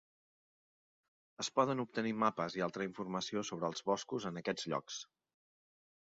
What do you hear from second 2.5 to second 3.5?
i altra informació